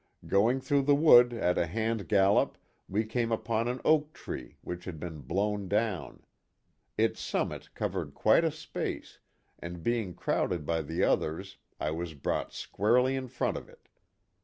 Going 0.25 0.59
through 0.61 0.81
the 0.81 0.95
wood 0.95 1.31
at 1.31 1.59
a 1.59 1.67
hand 1.67 2.07
gallop 2.07 2.57
we 2.89 3.05
came 3.05 3.31
upon 3.31 3.67
an 3.67 3.79
oak 3.85 4.13
tree 4.13 4.57
which 4.61 4.85
had 4.85 4.99
been 4.99 5.19
blown 5.19 5.67
down; 5.67 6.23
its 6.97 7.21
summit 7.21 7.71
covered 7.75 8.15
quite 8.15 8.43
a 8.43 8.49
space, 8.49 9.19
and 9.59 9.83
being 9.83 10.15
crowded 10.15 10.65
by 10.65 10.81
the 10.81 11.03
others 11.03 11.57
I 11.79 11.91
was 11.91 12.15
brought 12.15 12.51
squarely 12.51 13.15
in 13.15 13.27
front 13.27 13.57
of 13.57 13.69
it. 13.69 13.89